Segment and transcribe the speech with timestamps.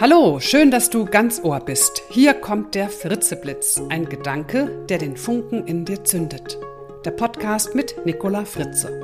[0.00, 2.02] Hallo, schön, dass du ganz Ohr bist.
[2.10, 6.58] Hier kommt der Fritzeblitz, ein Gedanke, der den Funken in dir zündet.
[7.04, 9.02] Der Podcast mit Nicola Fritze.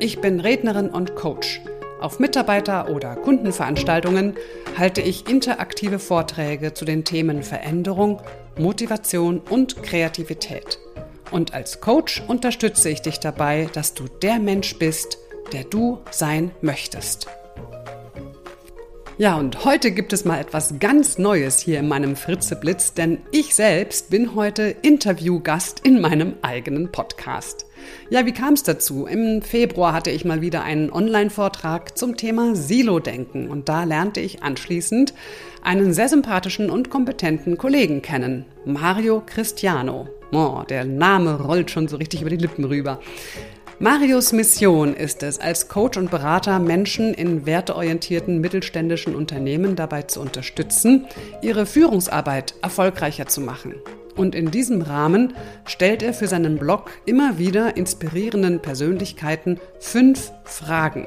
[0.00, 1.60] Ich bin Rednerin und Coach.
[2.00, 4.34] Auf Mitarbeiter- oder Kundenveranstaltungen
[4.76, 8.22] halte ich interaktive Vorträge zu den Themen Veränderung,
[8.56, 10.78] Motivation und Kreativität.
[11.30, 15.18] Und als Coach unterstütze ich dich dabei, dass du der Mensch bist,
[15.52, 17.28] der du sein möchtest.
[19.22, 23.18] Ja, und heute gibt es mal etwas ganz Neues hier in meinem Fritze Blitz, denn
[23.30, 27.66] ich selbst bin heute Interviewgast in meinem eigenen Podcast.
[28.10, 29.06] Ja, wie kam es dazu?
[29.06, 34.42] Im Februar hatte ich mal wieder einen Online-Vortrag zum Thema Silo-Denken und da lernte ich
[34.42, 35.14] anschließend
[35.62, 40.08] einen sehr sympathischen und kompetenten Kollegen kennen, Mario Cristiano.
[40.32, 42.98] Oh, der Name rollt schon so richtig über die Lippen rüber.
[43.82, 50.20] Marius Mission ist es, als Coach und Berater Menschen in werteorientierten mittelständischen Unternehmen dabei zu
[50.20, 51.08] unterstützen,
[51.42, 53.74] ihre Führungsarbeit erfolgreicher zu machen.
[54.14, 55.34] Und in diesem Rahmen
[55.64, 61.06] stellt er für seinen Blog immer wieder inspirierenden Persönlichkeiten fünf Fragen.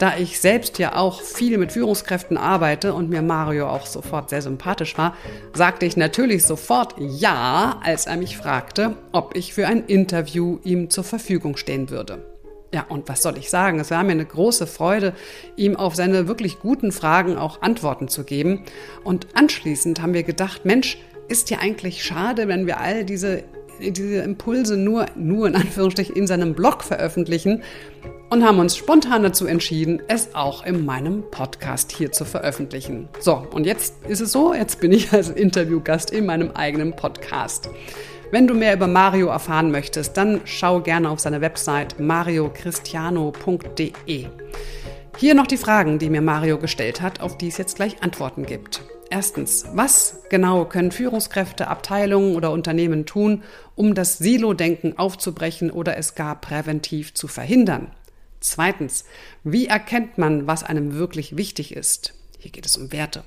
[0.00, 4.40] Da ich selbst ja auch viel mit Führungskräften arbeite und mir Mario auch sofort sehr
[4.40, 5.14] sympathisch war,
[5.52, 10.88] sagte ich natürlich sofort ja, als er mich fragte, ob ich für ein Interview ihm
[10.88, 12.24] zur Verfügung stehen würde.
[12.72, 13.78] Ja, und was soll ich sagen?
[13.78, 15.12] Es war mir eine große Freude,
[15.56, 18.64] ihm auf seine wirklich guten Fragen auch Antworten zu geben.
[19.04, 20.96] Und anschließend haben wir gedacht, Mensch,
[21.28, 23.44] ist ja eigentlich schade, wenn wir all diese,
[23.80, 27.62] diese Impulse nur, nur in Anführungsstrichen in seinem Blog veröffentlichen
[28.30, 33.08] und haben uns spontan dazu entschieden, es auch in meinem Podcast hier zu veröffentlichen.
[33.18, 37.68] So, und jetzt ist es so, jetzt bin ich als Interviewgast in meinem eigenen Podcast.
[38.30, 44.26] Wenn du mehr über Mario erfahren möchtest, dann schau gerne auf seine Website mariocristiano.de.
[45.18, 48.46] Hier noch die Fragen, die mir Mario gestellt hat, auf die es jetzt gleich Antworten
[48.46, 48.82] gibt.
[49.12, 53.42] Erstens, was genau können Führungskräfte, Abteilungen oder Unternehmen tun,
[53.74, 57.88] um das Silo-Denken aufzubrechen oder es gar präventiv zu verhindern?
[58.38, 59.04] Zweitens,
[59.42, 62.14] wie erkennt man, was einem wirklich wichtig ist?
[62.38, 63.24] Hier geht es um Werte.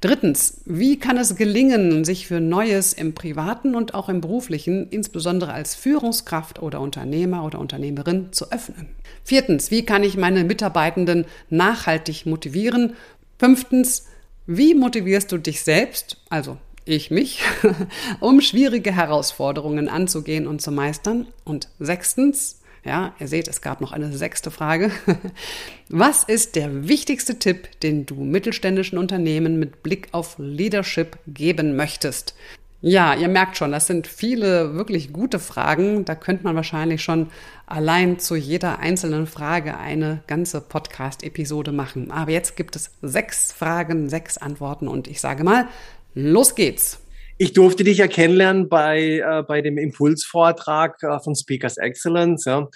[0.00, 5.52] Drittens, wie kann es gelingen, sich für Neues im privaten und auch im beruflichen, insbesondere
[5.52, 8.88] als Führungskraft oder Unternehmer oder Unternehmerin, zu öffnen?
[9.24, 12.94] Viertens, wie kann ich meine Mitarbeitenden nachhaltig motivieren?
[13.38, 14.06] Fünftens,
[14.48, 17.42] wie motivierst du dich selbst, also ich mich,
[18.20, 21.26] um schwierige Herausforderungen anzugehen und zu meistern?
[21.44, 24.90] Und sechstens, ja, ihr seht, es gab noch eine sechste Frage.
[25.90, 32.34] Was ist der wichtigste Tipp, den du mittelständischen Unternehmen mit Blick auf Leadership geben möchtest?
[32.80, 36.04] Ja, ihr merkt schon, das sind viele wirklich gute Fragen.
[36.04, 37.28] Da könnte man wahrscheinlich schon
[37.66, 42.12] allein zu jeder einzelnen Frage eine ganze Podcast-Episode machen.
[42.12, 45.66] Aber jetzt gibt es sechs Fragen, sechs Antworten und ich sage mal,
[46.14, 47.00] los geht's.
[47.36, 52.44] Ich durfte dich ja kennenlernen bei, äh, bei dem Impulsvortrag äh, von Speakers Excellence.
[52.44, 52.68] Ja.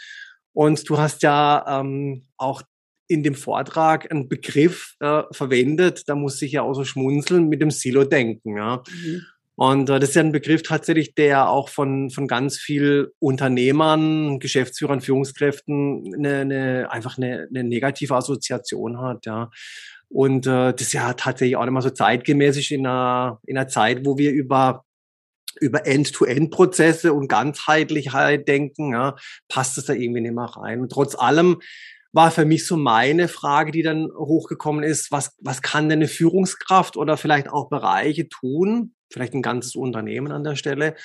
[0.52, 2.62] Und du hast ja ähm, auch
[3.06, 7.60] in dem Vortrag einen Begriff äh, verwendet, da muss ich ja auch so schmunzeln mit
[7.60, 8.56] dem Silo-Denken.
[8.56, 8.82] Ja.
[8.88, 9.22] Mhm.
[9.54, 14.38] Und äh, das ist ja ein Begriff tatsächlich, der auch von, von ganz viel Unternehmern,
[14.38, 19.26] Geschäftsführern, Führungskräften eine, eine, einfach eine, eine negative Assoziation hat.
[19.26, 19.50] Ja.
[20.08, 24.04] Und äh, das ist ja tatsächlich auch mal so zeitgemäß in einer, in einer Zeit,
[24.04, 24.84] wo wir über
[25.60, 29.16] über End-to-End-Prozesse und Ganzheitlichkeit denken, ja,
[29.48, 30.80] passt das da irgendwie nicht mehr rein.
[30.80, 31.60] Und trotz allem
[32.12, 36.08] war für mich so meine Frage, die dann hochgekommen ist, was, was kann denn eine
[36.08, 40.96] Führungskraft oder vielleicht auch Bereiche tun, vielleicht ein ganzes Unternehmen an der Stelle,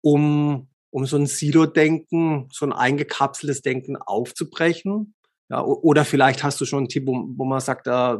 [0.00, 5.14] um, um so ein Silo-Denken, so ein eingekapseltes Denken aufzubrechen
[5.50, 8.16] ja, oder vielleicht hast du schon einen Tipp, wo, wo man sagt, äh,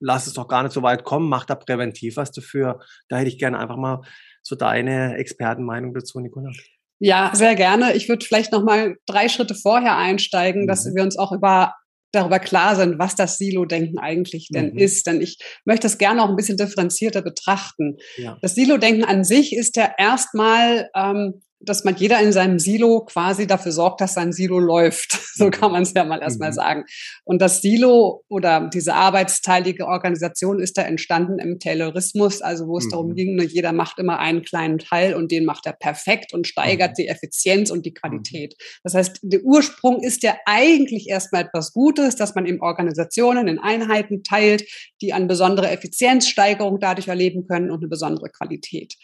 [0.00, 2.80] lass es doch gar nicht so weit kommen, mach da präventiv was dafür.
[3.08, 4.02] Da hätte ich gerne einfach mal
[4.42, 6.50] so deine Expertenmeinung dazu, Nicola.
[6.98, 7.94] Ja, sehr gerne.
[7.94, 10.66] Ich würde vielleicht noch mal drei Schritte vorher einsteigen, mhm.
[10.66, 11.74] dass wir uns auch über
[12.12, 14.78] darüber klar sind, was das Silo-Denken eigentlich denn mhm.
[14.78, 15.06] ist.
[15.06, 17.96] Denn ich möchte das gerne auch ein bisschen differenzierter betrachten.
[18.16, 18.38] Ja.
[18.42, 23.46] Das Silo-Denken an sich ist ja erstmal ähm, dass man jeder in seinem Silo quasi
[23.46, 25.18] dafür sorgt, dass sein Silo läuft.
[25.36, 26.54] So kann man es ja mal erstmal mhm.
[26.54, 26.84] sagen.
[27.24, 32.86] Und das Silo oder diese arbeitsteilige Organisation ist da entstanden im Taylorismus, also wo es
[32.86, 32.90] mhm.
[32.90, 36.46] darum ging, ne, jeder macht immer einen kleinen Teil und den macht er perfekt und
[36.46, 37.02] steigert mhm.
[37.02, 37.94] die Effizienz und die mhm.
[37.96, 38.56] Qualität.
[38.82, 43.58] Das heißt, der Ursprung ist ja eigentlich erstmal etwas Gutes, dass man in Organisationen, in
[43.58, 44.64] Einheiten teilt,
[45.02, 48.94] die eine besondere Effizienzsteigerung dadurch erleben können und eine besondere Qualität.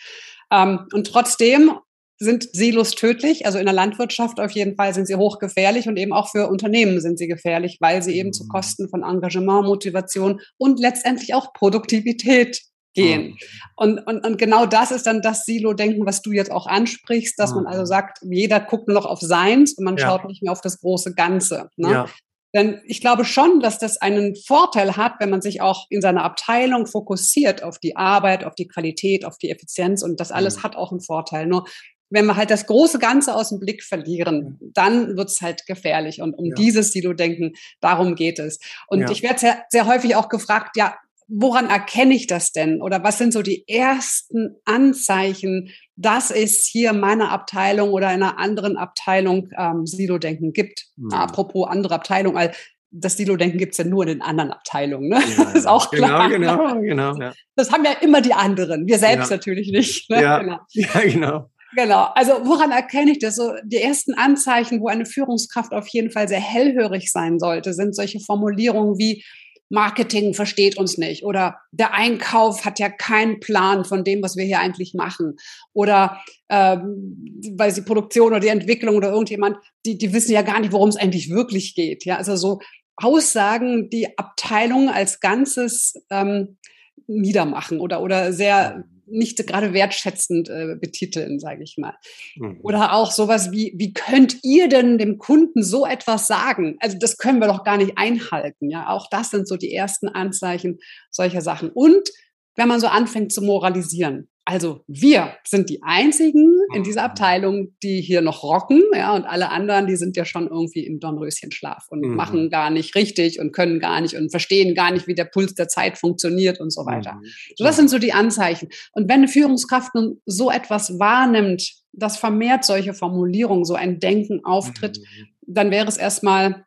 [0.50, 1.72] Ähm, und trotzdem
[2.18, 3.46] sind Silos tödlich.
[3.46, 7.00] Also in der Landwirtschaft auf jeden Fall sind sie hochgefährlich und eben auch für Unternehmen
[7.00, 8.48] sind sie gefährlich, weil sie eben zu mhm.
[8.48, 12.60] Kosten von Engagement, Motivation und letztendlich auch Produktivität
[12.94, 13.22] gehen.
[13.22, 13.36] Mhm.
[13.76, 17.54] Und, und, und genau das ist dann das Silo-Denken, was du jetzt auch ansprichst, dass
[17.54, 20.06] man also sagt, jeder guckt nur noch auf seins und man ja.
[20.06, 21.70] schaut nicht mehr auf das große Ganze.
[21.76, 21.90] Ne?
[21.90, 22.06] Ja.
[22.54, 26.22] Denn ich glaube schon, dass das einen Vorteil hat, wenn man sich auch in seiner
[26.22, 30.62] Abteilung fokussiert auf die Arbeit, auf die Qualität, auf die Effizienz und das alles mhm.
[30.64, 31.46] hat auch einen Vorteil.
[31.46, 31.64] Nur
[32.12, 36.20] wenn wir halt das große Ganze aus dem Blick verlieren, dann wird es halt gefährlich.
[36.20, 36.54] Und um ja.
[36.54, 38.60] dieses Silo-Denken, darum geht es.
[38.86, 39.10] Und ja.
[39.10, 40.94] ich werde sehr, sehr häufig auch gefragt, ja,
[41.26, 42.82] woran erkenne ich das denn?
[42.82, 48.22] Oder was sind so die ersten Anzeichen, dass es hier in meiner Abteilung oder in
[48.22, 50.88] einer anderen Abteilung ähm, Silo-Denken gibt?
[50.96, 51.12] Mhm.
[51.12, 52.52] Apropos andere Abteilung, weil
[52.90, 55.08] das Silo-Denken gibt es ja nur in den anderen Abteilungen.
[55.08, 55.22] Ne?
[55.36, 56.28] Ja, das ist auch genau, klar.
[56.28, 57.16] Genau, genau, genau.
[57.18, 57.32] Ja.
[57.56, 58.86] Das haben ja immer die anderen.
[58.86, 59.36] Wir selbst ja.
[59.36, 60.10] natürlich nicht.
[60.10, 60.22] Ne?
[60.22, 60.58] Ja, genau.
[60.72, 61.50] ja, genau.
[61.74, 62.08] Genau.
[62.14, 63.36] Also woran erkenne ich das?
[63.36, 67.96] So die ersten Anzeichen, wo eine Führungskraft auf jeden Fall sehr hellhörig sein sollte, sind
[67.96, 69.24] solche Formulierungen wie
[69.72, 74.44] Marketing versteht uns nicht oder der Einkauf hat ja keinen Plan von dem, was wir
[74.44, 75.36] hier eigentlich machen
[75.72, 76.20] oder
[76.50, 80.72] ähm, weil die Produktion oder die Entwicklung oder irgendjemand, die, die wissen ja gar nicht,
[80.72, 82.04] worum es eigentlich wirklich geht.
[82.04, 82.60] Ja, also so
[82.96, 86.58] Aussagen, die Abteilung als Ganzes ähm,
[87.06, 91.94] niedermachen oder oder sehr nicht gerade wertschätzend äh, betiteln, sage ich mal.
[92.36, 92.60] Mhm.
[92.62, 96.76] Oder auch sowas wie, wie könnt ihr denn dem Kunden so etwas sagen?
[96.80, 98.70] Also das können wir doch gar nicht einhalten.
[98.70, 100.78] Ja, auch das sind so die ersten Anzeichen
[101.10, 101.70] solcher Sachen.
[101.70, 102.10] Und
[102.56, 104.28] wenn man so anfängt zu moralisieren.
[104.44, 107.10] Also wir sind die einzigen in dieser mhm.
[107.10, 111.00] Abteilung, die hier noch rocken, ja, und alle anderen, die sind ja schon irgendwie im
[111.00, 112.14] Dornröschenschlaf und mhm.
[112.14, 115.54] machen gar nicht richtig und können gar nicht und verstehen gar nicht, wie der Puls
[115.54, 117.14] der Zeit funktioniert und so weiter.
[117.14, 117.26] Mhm.
[117.56, 118.69] So, das sind so die Anzeichen.
[118.92, 124.44] Und wenn eine Führungskraft nun so etwas wahrnimmt, das vermehrt solche Formulierungen, so ein Denken
[124.44, 125.26] auftritt, mhm.
[125.46, 126.64] dann wäre es erstmal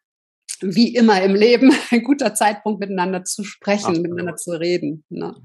[0.62, 5.04] wie immer im Leben ein guter Zeitpunkt, miteinander zu sprechen, Ach, miteinander zu reden.
[5.10, 5.36] Ne?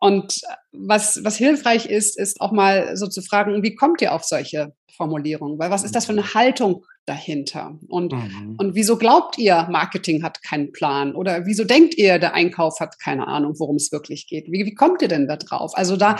[0.00, 0.40] Und
[0.72, 4.72] was, was hilfreich ist, ist auch mal so zu fragen, wie kommt ihr auf solche
[4.96, 5.58] Formulierungen?
[5.58, 6.34] Weil was ist das für eine mhm.
[6.34, 7.78] Haltung dahinter?
[7.88, 8.56] Und, mhm.
[8.58, 11.14] und wieso glaubt ihr, Marketing hat keinen Plan?
[11.14, 14.46] Oder wieso denkt ihr, der Einkauf hat keine Ahnung, worum es wirklich geht?
[14.46, 15.72] Wie, wie kommt ihr denn da drauf?
[15.74, 16.18] Also da mhm.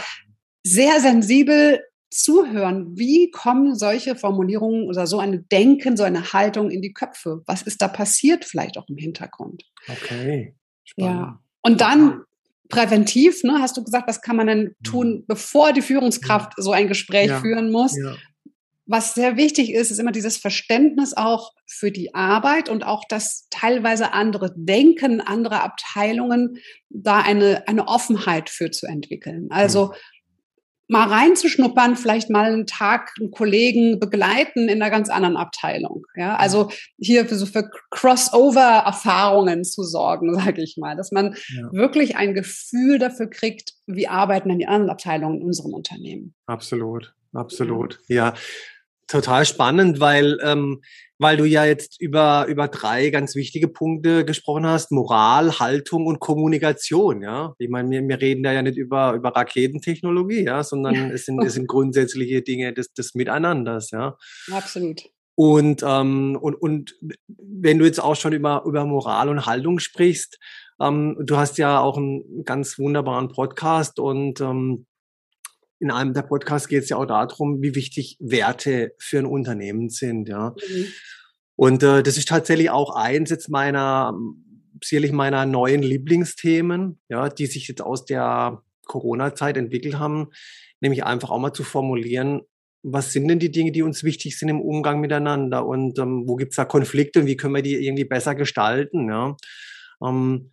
[0.64, 1.80] sehr sensibel
[2.10, 7.42] zuhören, wie kommen solche Formulierungen oder so eine Denken, so eine Haltung in die Köpfe?
[7.46, 9.62] Was ist da passiert vielleicht auch im Hintergrund?
[9.88, 10.54] Okay.
[10.84, 11.20] Spannend.
[11.20, 11.40] Ja.
[11.62, 12.22] Und dann
[12.68, 15.24] präventiv, ne, hast du gesagt, was kann man denn tun, mhm.
[15.26, 17.40] bevor die Führungskraft so ein Gespräch ja.
[17.40, 17.96] führen muss?
[17.96, 18.14] Ja.
[18.90, 23.46] Was sehr wichtig ist, ist immer dieses Verständnis auch für die Arbeit und auch das
[23.50, 26.56] teilweise andere Denken, andere Abteilungen,
[26.88, 29.48] da eine, eine Offenheit für zu entwickeln.
[29.50, 29.92] Also,
[30.88, 36.04] mal reinzuschnuppern, vielleicht mal einen Tag einen Kollegen begleiten in einer ganz anderen Abteilung.
[36.16, 41.72] Ja, also hier für so für Crossover-Erfahrungen zu sorgen, sage ich mal, dass man ja.
[41.72, 46.34] wirklich ein Gefühl dafür kriegt, wie arbeiten denn die anderen Abteilungen in unserem Unternehmen.
[46.46, 48.00] Absolut, absolut.
[48.08, 48.34] Ja, ja
[49.08, 50.80] total spannend, weil ähm,
[51.18, 54.92] weil du ja jetzt über, über drei ganz wichtige Punkte gesprochen hast.
[54.92, 57.54] Moral, Haltung und Kommunikation, ja.
[57.58, 61.08] Ich meine, wir, wir reden da ja nicht über, über Raketentechnologie, ja, sondern ja.
[61.10, 64.16] Es, sind, es sind grundsätzliche Dinge des, des Miteinanders, ja.
[64.52, 65.02] Absolut.
[65.34, 66.96] Und, ähm, und, und
[67.26, 70.38] wenn du jetzt auch schon über, über Moral und Haltung sprichst,
[70.80, 74.86] ähm, du hast ja auch einen ganz wunderbaren Podcast und ähm,
[75.80, 79.90] in einem der Podcasts geht es ja auch darum, wie wichtig Werte für ein Unternehmen
[79.90, 80.50] sind, ja.
[80.50, 80.86] Mhm.
[81.56, 84.16] Und äh, das ist tatsächlich auch eins jetzt meiner,
[84.82, 90.28] sicherlich meiner neuen Lieblingsthemen, ja, die sich jetzt aus der Corona-Zeit entwickelt haben,
[90.80, 92.42] nämlich einfach auch mal zu formulieren,
[92.82, 96.36] was sind denn die Dinge, die uns wichtig sind im Umgang miteinander und ähm, wo
[96.36, 99.36] gibt's da Konflikte und wie können wir die irgendwie besser gestalten, ja.
[100.02, 100.50] Ähm,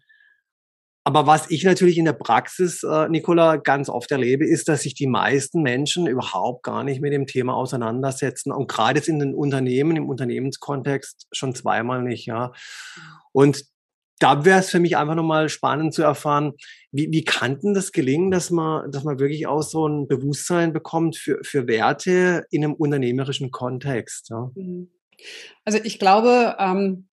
[1.07, 4.95] aber was ich natürlich in der Praxis, äh, Nicola, ganz oft erlebe, ist, dass sich
[4.95, 9.35] die meisten Menschen überhaupt gar nicht mit dem Thema auseinandersetzen und gerade jetzt in den
[9.35, 12.53] Unternehmen, im Unternehmenskontext schon zweimal nicht, ja.
[13.31, 13.65] Und
[14.17, 16.53] da wäre es für mich einfach nochmal spannend zu erfahren,
[16.91, 20.73] wie, wie kann denn das gelingen, dass man, dass man wirklich auch so ein Bewusstsein
[20.73, 24.29] bekommt für, für Werte in einem unternehmerischen Kontext.
[24.31, 24.49] Ja?
[24.55, 24.89] Mhm.
[25.65, 27.09] Also ich glaube, ähm,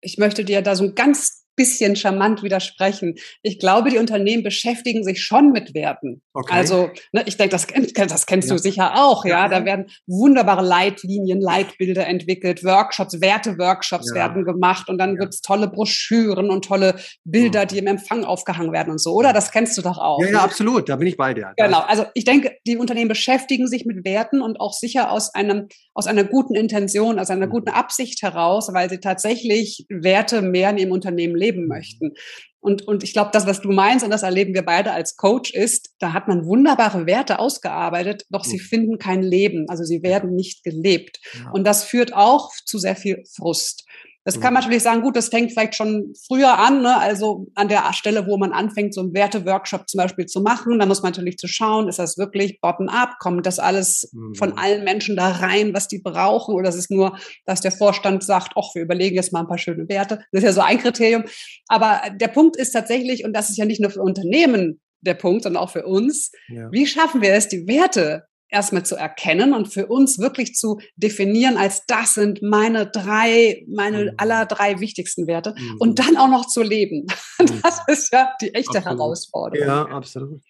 [0.00, 3.16] ich möchte dir da so ein ganz bisschen charmant widersprechen.
[3.42, 6.22] Ich glaube, die Unternehmen beschäftigen sich schon mit Werten.
[6.32, 6.54] Okay.
[6.54, 8.56] Also, ne, ich denke, das, das kennst ja.
[8.56, 9.42] du sicher auch, ja?
[9.42, 9.48] ja.
[9.48, 14.14] Da werden wunderbare Leitlinien, Leitbilder entwickelt, Workshops, Werte-Workshops ja.
[14.14, 15.20] werden gemacht und dann ja.
[15.20, 19.32] gibt's tolle Broschüren und tolle Bilder, die im Empfang aufgehangen werden und so, oder?
[19.32, 20.20] Das kennst du doch auch.
[20.22, 20.88] Ja, ja, absolut.
[20.88, 21.52] Da bin ich bei dir.
[21.56, 21.80] Genau.
[21.80, 26.06] Also, ich denke, die Unternehmen beschäftigen sich mit Werten und auch sicher aus einem, aus
[26.06, 27.50] einer guten Intention, aus einer mhm.
[27.50, 31.68] guten Absicht heraus, weil sie tatsächlich Werte mehr in ihrem Unternehmen leben mhm.
[31.68, 32.12] möchten.
[32.60, 35.52] Und, und ich glaube, das, was du meinst, und das erleben wir beide als Coach,
[35.52, 38.62] ist, da hat man wunderbare Werte ausgearbeitet, doch sie mhm.
[38.62, 39.66] finden kein Leben.
[39.68, 41.20] Also sie werden nicht gelebt.
[41.34, 41.50] Ja.
[41.52, 43.84] Und das führt auch zu sehr viel Frust.
[44.28, 46.98] Das kann man natürlich sagen, gut, das fängt vielleicht schon früher an, ne?
[46.98, 50.78] also an der Stelle, wo man anfängt, so einen Werte-Workshop zum Beispiel zu machen.
[50.78, 53.14] Da muss man natürlich zu schauen, ist das wirklich bottom-up?
[53.20, 54.58] Kommt das alles von mhm.
[54.58, 56.54] allen Menschen da rein, was die brauchen?
[56.54, 57.16] Oder ist es nur,
[57.46, 60.16] dass der Vorstand sagt, ach, wir überlegen jetzt mal ein paar schöne Werte?
[60.30, 61.24] Das ist ja so ein Kriterium.
[61.68, 65.44] Aber der Punkt ist tatsächlich, und das ist ja nicht nur für Unternehmen der Punkt,
[65.44, 66.70] sondern auch für uns, ja.
[66.70, 71.56] wie schaffen wir es, die Werte erstmal zu erkennen und für uns wirklich zu definieren
[71.56, 74.10] als das sind meine drei, meine mhm.
[74.16, 75.76] aller drei wichtigsten Werte mhm.
[75.78, 77.06] und dann auch noch zu leben.
[77.40, 77.60] Mhm.
[77.62, 78.98] Das ist ja die echte absolut.
[78.98, 79.68] Herausforderung.
[79.68, 80.42] Ja, absolut.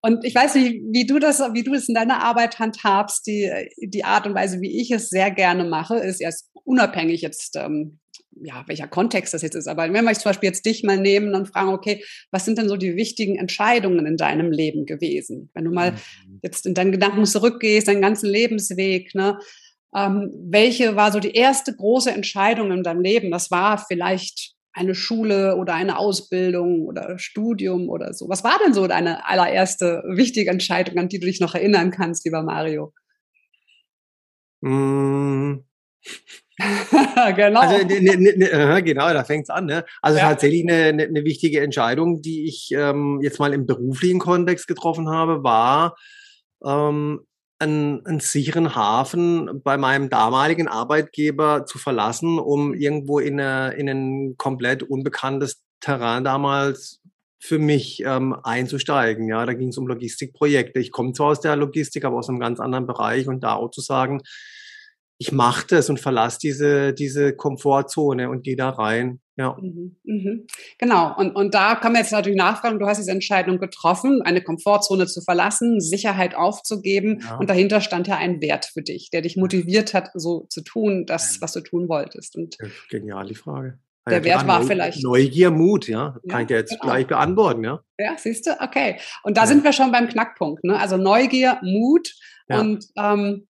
[0.00, 3.26] Und ich weiß nicht, wie du das, wie du es in deiner Arbeit handhabst.
[3.26, 7.56] Die, die Art und Weise, wie ich es sehr gerne mache, ist erst unabhängig jetzt
[7.56, 7.98] ähm,
[8.42, 9.68] ja, welcher Kontext das jetzt ist.
[9.68, 12.68] Aber wenn wir zum Beispiel jetzt dich mal nehmen und fragen, okay, was sind denn
[12.68, 15.50] so die wichtigen Entscheidungen in deinem Leben gewesen?
[15.54, 16.40] Wenn du mal mhm.
[16.42, 19.38] jetzt in deinen Gedanken zurückgehst, deinen ganzen Lebensweg, ne?
[19.96, 23.30] Ähm, welche war so die erste große Entscheidung in deinem Leben?
[23.30, 28.28] Das war vielleicht eine Schule oder eine Ausbildung oder Studium oder so.
[28.28, 32.24] Was war denn so deine allererste wichtige Entscheidung, an die du dich noch erinnern kannst,
[32.24, 32.92] lieber Mario?
[34.60, 35.64] Mmh.
[37.36, 37.60] genau.
[37.60, 39.66] Also, ne, ne, ne, genau, da fängt's an.
[39.66, 39.84] Ne?
[40.02, 40.28] Also ja.
[40.28, 45.08] tatsächlich eine, ne, ne wichtige Entscheidung, die ich ähm, jetzt mal im beruflichen Kontext getroffen
[45.08, 45.96] habe, war
[46.64, 47.20] ähm,
[47.60, 53.88] einen, einen sicheren Hafen bei meinem damaligen Arbeitgeber zu verlassen, um irgendwo in, eine, in
[53.88, 57.00] ein komplett unbekanntes Terrain damals
[57.40, 59.28] für mich ähm, einzusteigen.
[59.28, 60.80] Ja, da ging es um Logistikprojekte.
[60.80, 63.70] Ich komme zwar aus der Logistik, aber aus einem ganz anderen Bereich und da auch
[63.70, 64.22] zu sagen,
[65.18, 69.20] ich mache das und verlasse diese, diese Komfortzone und gehe da rein.
[69.36, 69.56] Ja.
[69.60, 70.46] Mhm, mhm.
[70.78, 71.16] Genau.
[71.16, 75.06] Und, und da kann man jetzt natürlich nachfragen, du hast diese Entscheidung getroffen, eine Komfortzone
[75.06, 77.22] zu verlassen, Sicherheit aufzugeben.
[77.24, 77.36] Ja.
[77.38, 81.04] Und dahinter stand ja ein Wert für dich, der dich motiviert hat, so zu tun,
[81.06, 82.36] das, was du tun wolltest.
[82.36, 82.56] Und
[82.88, 83.78] Genial, die Frage.
[84.08, 85.02] Der ja, Wert war vielleicht.
[85.02, 86.16] Neugier, Mut, ja.
[86.28, 86.84] Kann ja, ich dir jetzt genau.
[86.84, 87.80] gleich beantworten, ja.
[87.98, 88.52] Ja, siehst du?
[88.60, 88.98] Okay.
[89.24, 89.46] Und da ja.
[89.48, 90.78] sind wir schon beim Knackpunkt, ne?
[90.78, 92.14] Also Neugier, Mut
[92.48, 93.47] und ähm,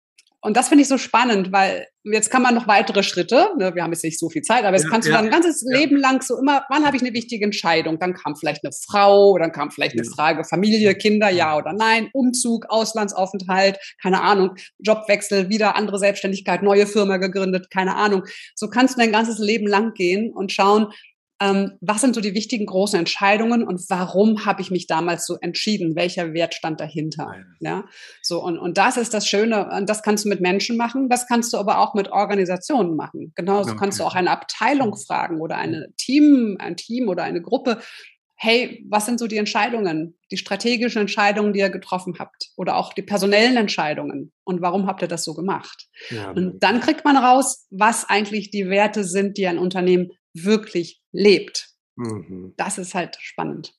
[0.43, 3.81] und das finde ich so spannend, weil jetzt kann man noch weitere Schritte, ne, wir
[3.81, 5.63] haben jetzt nicht so viel Zeit, aber jetzt ja, kannst du ja, dann ein ganzes
[5.65, 5.77] ja.
[5.77, 7.97] Leben lang so immer, wann habe ich eine wichtige Entscheidung?
[7.97, 12.09] Dann kam vielleicht eine Frau, dann kam vielleicht eine Frage, Familie, Kinder, ja oder nein,
[12.11, 18.23] Umzug, Auslandsaufenthalt, keine Ahnung, Jobwechsel, wieder andere Selbstständigkeit, neue Firma gegründet, keine Ahnung.
[18.53, 20.87] So kannst du dein ganzes Leben lang gehen und schauen,
[21.43, 25.37] ähm, was sind so die wichtigen großen Entscheidungen und warum habe ich mich damals so
[25.41, 25.95] entschieden?
[25.95, 27.35] Welcher Wert stand dahinter?
[27.59, 27.83] Ja,
[28.21, 29.69] so und, und das ist das Schöne.
[29.69, 31.09] Und das kannst du mit Menschen machen.
[31.09, 33.33] Das kannst du aber auch mit Organisationen machen.
[33.35, 33.79] Genauso okay.
[33.79, 37.79] kannst du auch eine Abteilung fragen oder eine Team, ein Team oder eine Gruppe.
[38.35, 42.93] Hey, was sind so die Entscheidungen, die strategischen Entscheidungen, die ihr getroffen habt oder auch
[42.93, 45.87] die personellen Entscheidungen und warum habt ihr das so gemacht?
[46.09, 51.01] Ja, und dann kriegt man raus, was eigentlich die Werte sind, die ein Unternehmen wirklich
[51.11, 51.69] lebt.
[51.95, 52.53] Mhm.
[52.57, 53.73] Das ist halt spannend.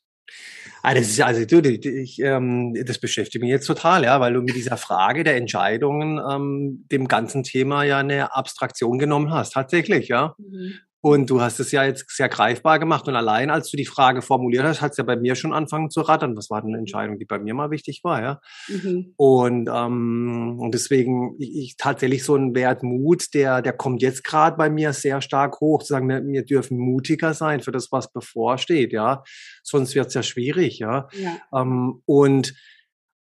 [0.82, 4.42] Ah, das ist also du, ich, ähm, das beschäftigt mich jetzt total, ja, weil du
[4.42, 10.08] mit dieser Frage der Entscheidungen ähm, dem ganzen Thema ja eine Abstraktion genommen hast, tatsächlich,
[10.08, 10.34] ja.
[10.38, 10.74] Mhm.
[11.04, 13.06] Und du hast es ja jetzt sehr greifbar gemacht.
[13.08, 15.90] Und allein, als du die Frage formuliert hast, hat es ja bei mir schon angefangen
[15.90, 16.34] zu rattern.
[16.34, 18.40] Was war denn eine Entscheidung, die bei mir mal wichtig war, ja?
[18.68, 19.12] Mhm.
[19.18, 24.24] Und, ähm, und deswegen, ich, ich tatsächlich so ein Wert Mut, der, der kommt jetzt
[24.24, 27.92] gerade bei mir sehr stark hoch, zu sagen, wir, wir, dürfen mutiger sein für das,
[27.92, 29.24] was bevorsteht, ja.
[29.62, 31.08] Sonst wird es ja schwierig, ja.
[31.12, 31.60] ja.
[31.60, 32.54] Ähm, und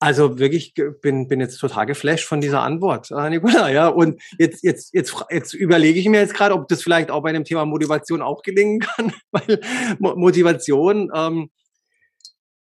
[0.04, 3.70] also wirklich bin, bin jetzt total geflasht von dieser Antwort, äh, Nicola.
[3.70, 7.24] Ja, und jetzt, jetzt, jetzt, jetzt überlege ich mir jetzt gerade, ob das vielleicht auch
[7.24, 9.62] bei dem Thema Motivation auch gelingen kann, weil
[10.00, 11.50] Motivation, ähm,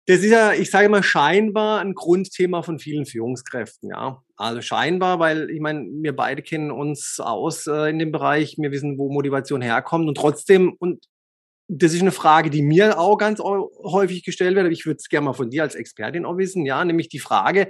[0.07, 4.21] das ist ja, ich sage mal, scheinbar ein Grundthema von vielen Führungskräften, ja.
[4.35, 8.71] Also scheinbar, weil ich meine, wir beide kennen uns aus äh, in dem Bereich, wir
[8.71, 11.05] wissen, wo Motivation herkommt und trotzdem, und
[11.73, 14.71] das ist eine Frage, die mir auch ganz häufig gestellt wird.
[14.73, 16.65] Ich würde es gerne mal von dir als Expertin auch wissen.
[16.65, 17.69] Ja, nämlich die Frage,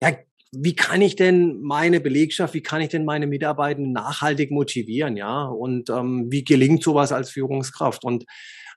[0.00, 0.12] ja,
[0.52, 5.16] wie kann ich denn meine Belegschaft, wie kann ich denn meine Mitarbeiter nachhaltig motivieren?
[5.16, 8.04] Ja, und ähm, wie gelingt sowas als Führungskraft?
[8.04, 8.24] Und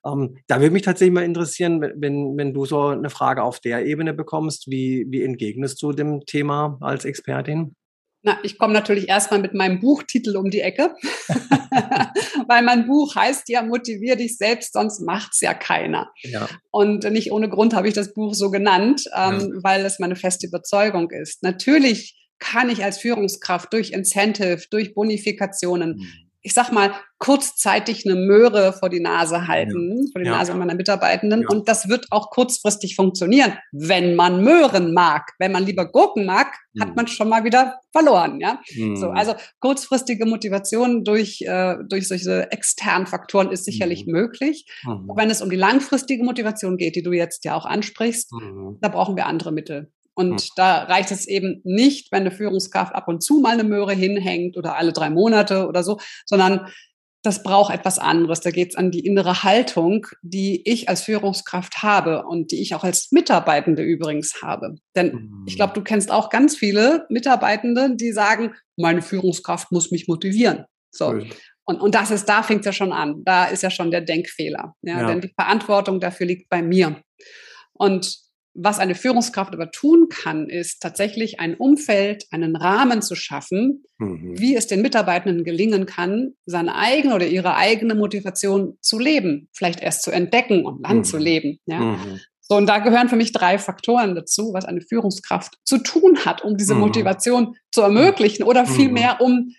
[0.06, 3.86] Ähm, da würde mich tatsächlich mal interessieren, wenn, wenn du so eine Frage auf der
[3.86, 7.76] Ebene bekommst, wie, wie entgegnest du dem Thema als Expertin?
[8.24, 10.96] Na, ich komme natürlich erstmal mit meinem Buchtitel um die Ecke,
[12.48, 16.12] weil mein Buch heißt ja Motivier dich selbst, sonst macht's ja keiner.
[16.22, 16.48] Ja.
[16.72, 19.64] Und nicht ohne Grund habe ich das Buch so genannt, ähm, ja.
[19.64, 21.44] weil es meine feste Überzeugung ist.
[21.44, 28.16] Natürlich kann ich als Führungskraft durch Incentive, durch Bonifikationen, mhm ich sag mal, kurzzeitig eine
[28.16, 30.12] Möhre vor die Nase halten, ja.
[30.14, 30.38] vor die ja.
[30.38, 31.42] Nase meiner Mitarbeitenden.
[31.42, 31.48] Ja.
[31.50, 35.34] Und das wird auch kurzfristig funktionieren, wenn man Möhren mag.
[35.40, 36.82] Wenn man lieber Gurken mag, mhm.
[36.82, 38.40] hat man schon mal wieder verloren.
[38.40, 38.62] Ja?
[38.78, 38.96] Mhm.
[38.96, 44.14] So, also kurzfristige Motivation durch, äh, durch solche externen Faktoren ist sicherlich mhm.
[44.14, 44.66] möglich.
[44.86, 45.12] Mhm.
[45.18, 48.78] Wenn es um die langfristige Motivation geht, die du jetzt ja auch ansprichst, mhm.
[48.80, 49.92] da brauchen wir andere Mittel.
[50.18, 50.50] Und hm.
[50.56, 54.58] da reicht es eben nicht, wenn eine Führungskraft ab und zu mal eine Möhre hinhängt
[54.58, 56.68] oder alle drei Monate oder so, sondern
[57.22, 58.42] das braucht etwas anderes.
[58.42, 62.74] Da geht es an die innere Haltung, die ich als Führungskraft habe und die ich
[62.74, 64.78] auch als Mitarbeitende übrigens habe.
[64.96, 70.08] Denn ich glaube, du kennst auch ganz viele Mitarbeitende, die sagen, meine Führungskraft muss mich
[70.08, 70.66] motivieren.
[70.90, 71.20] So.
[71.66, 73.24] Und, und das ist, da fängt es ja schon an.
[73.24, 74.74] Da ist ja schon der Denkfehler.
[74.82, 75.02] Ja?
[75.02, 75.08] ja.
[75.08, 77.04] Denn die Verantwortung dafür liegt bei mir.
[77.74, 78.27] Und
[78.60, 84.34] was eine Führungskraft aber tun kann, ist tatsächlich ein Umfeld, einen Rahmen zu schaffen, mhm.
[84.38, 89.82] wie es den Mitarbeitenden gelingen kann, seine eigene oder ihre eigene Motivation zu leben, vielleicht
[89.82, 91.04] erst zu entdecken und dann mhm.
[91.04, 91.60] zu leben.
[91.68, 91.80] Ja?
[91.80, 92.20] Mhm.
[92.42, 96.44] So, und da gehören für mich drei Faktoren dazu, was eine Führungskraft zu tun hat,
[96.44, 96.82] um diese mhm.
[96.82, 98.70] Motivation zu ermöglichen oder mhm.
[98.70, 99.54] vielmehr um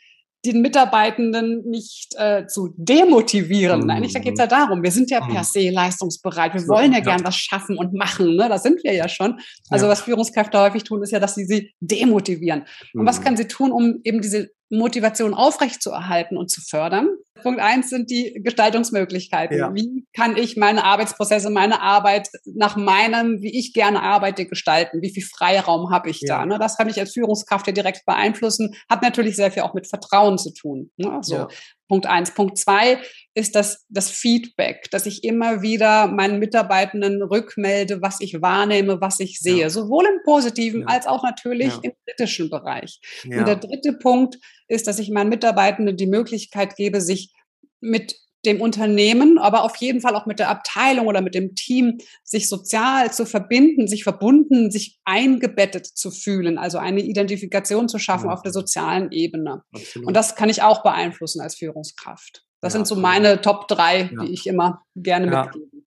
[0.44, 3.86] den Mitarbeitenden nicht äh, zu demotivieren.
[3.86, 4.50] Nein, da geht es ja mhm.
[4.50, 5.44] darum, wir sind ja per mhm.
[5.44, 8.48] se leistungsbereit, wir wollen ja, ja gern was schaffen und machen, ne?
[8.48, 9.40] da sind wir ja schon.
[9.68, 9.92] Also ja.
[9.92, 12.64] was Führungskräfte häufig tun, ist ja, dass sie sie demotivieren.
[12.94, 13.24] Und was mhm.
[13.24, 17.08] können sie tun, um eben diese Motivation aufrechtzuerhalten und zu fördern.
[17.42, 19.56] Punkt eins sind die Gestaltungsmöglichkeiten.
[19.56, 19.74] Ja.
[19.74, 25.00] Wie kann ich meine Arbeitsprozesse, meine Arbeit nach meinem, wie ich gerne arbeite, gestalten?
[25.00, 26.38] Wie viel Freiraum habe ich ja.
[26.38, 26.46] da?
[26.46, 26.58] Ne?
[26.58, 28.74] Das kann ich als Führungskraft ja direkt beeinflussen.
[28.90, 30.90] Hat natürlich sehr viel auch mit Vertrauen zu tun.
[30.96, 31.18] Ne?
[31.22, 31.34] So.
[31.34, 31.48] Ja.
[31.88, 32.32] Punkt eins.
[32.34, 32.98] Punkt zwei
[33.34, 39.20] ist das, das Feedback, dass ich immer wieder meinen Mitarbeitenden rückmelde, was ich wahrnehme, was
[39.20, 39.70] ich sehe, ja.
[39.70, 40.86] sowohl im positiven ja.
[40.88, 41.80] als auch natürlich ja.
[41.82, 43.00] im kritischen Bereich.
[43.24, 47.32] Und der dritte Punkt ist, dass ich meinen Mitarbeitenden die Möglichkeit gebe, sich
[47.80, 48.16] mit
[48.48, 52.48] dem Unternehmen, aber auf jeden Fall auch mit der Abteilung oder mit dem Team, sich
[52.48, 58.32] sozial zu verbinden, sich verbunden, sich eingebettet zu fühlen, also eine Identifikation zu schaffen ja.
[58.32, 59.62] auf der sozialen Ebene.
[59.72, 60.08] Absolut.
[60.08, 62.44] Und das kann ich auch beeinflussen als Führungskraft.
[62.60, 64.24] Das ja, sind so meine Top drei, ja.
[64.24, 65.78] die ich immer gerne mitgebe.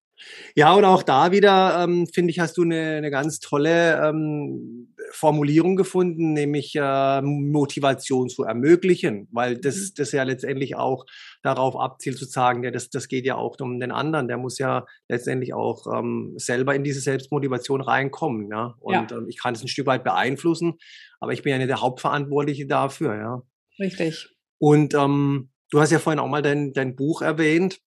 [0.56, 4.91] Ja, und auch da wieder, ähm, finde ich, hast du eine, eine ganz tolle ähm,
[5.12, 9.94] Formulierung gefunden, nämlich äh, Motivation zu ermöglichen, weil das, mhm.
[9.98, 11.06] das ja letztendlich auch
[11.44, 14.58] darauf abzielt zu sagen, ja, das, das geht ja auch um den anderen, der muss
[14.58, 18.50] ja letztendlich auch ähm, selber in diese Selbstmotivation reinkommen.
[18.50, 18.76] Ja?
[18.80, 19.18] Und ja.
[19.18, 20.74] Ähm, ich kann es ein Stück weit beeinflussen,
[21.20, 23.16] aber ich bin ja nicht der Hauptverantwortliche dafür.
[23.16, 23.42] Ja?
[23.80, 24.30] Richtig.
[24.60, 27.80] Und ähm, du hast ja vorhin auch mal dein, dein Buch erwähnt.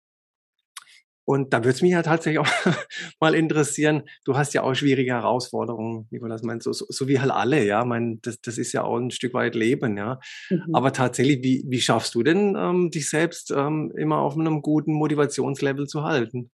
[1.25, 2.47] Und da würde es mich ja tatsächlich auch
[3.19, 7.31] mal interessieren, du hast ja auch schwierige Herausforderungen, Nikolas, mein, so, so, so wie halt
[7.31, 10.19] alle, ja, mein, das, das ist ja auch ein Stück weit Leben, ja.
[10.49, 10.75] Mhm.
[10.75, 14.93] Aber tatsächlich, wie, wie schaffst du denn, ähm, dich selbst ähm, immer auf einem guten
[14.93, 16.51] Motivationslevel zu halten?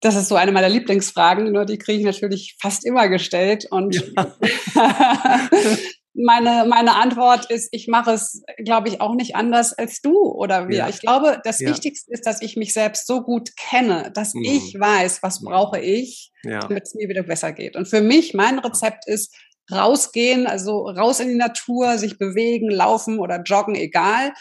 [0.00, 3.66] Das ist so eine meiner Lieblingsfragen, nur die kriege ich natürlich fast immer gestellt.
[3.70, 4.36] Und ja.
[6.24, 10.68] meine, meine Antwort ist, ich mache es, glaube ich, auch nicht anders als du oder
[10.68, 10.78] wir.
[10.78, 10.88] Ja.
[10.88, 11.68] Ich glaube, das ja.
[11.68, 14.44] Wichtigste ist, dass ich mich selbst so gut kenne, dass mhm.
[14.44, 16.60] ich weiß, was brauche ich, ja.
[16.60, 17.76] damit es mir wieder besser geht.
[17.76, 19.34] Und für mich, mein Rezept ist,
[19.70, 24.32] rausgehen, also raus in die Natur, sich bewegen, laufen oder joggen, egal.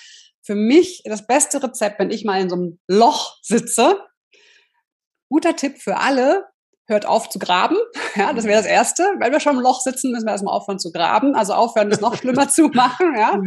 [0.44, 4.00] Für mich das beste Rezept, wenn ich mal in so einem Loch sitze,
[5.30, 6.46] guter Tipp für alle,
[6.88, 7.76] hört auf zu graben.
[8.16, 9.04] Ja, das wäre das Erste.
[9.20, 11.36] Wenn wir schon im Loch sitzen, müssen wir erstmal aufhören zu graben.
[11.36, 13.14] Also aufhören, es noch schlimmer zu machen.
[13.18, 13.42] Ja.